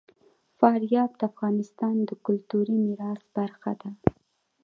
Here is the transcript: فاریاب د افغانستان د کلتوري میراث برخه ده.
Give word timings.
فاریاب 0.57 1.11
د 1.17 1.21
افغانستان 1.31 1.95
د 2.09 2.11
کلتوري 2.25 2.75
میراث 2.85 3.21
برخه 3.37 3.71
ده. 3.81 3.89